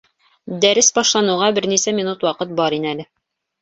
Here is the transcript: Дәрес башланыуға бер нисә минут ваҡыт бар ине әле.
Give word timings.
Дәрес 0.63 0.89
башланыуға 0.95 1.53
бер 1.59 1.71
нисә 1.77 1.97
минут 2.01 2.29
ваҡыт 2.31 2.59
бар 2.65 2.81
ине 2.83 2.95
әле. 2.99 3.13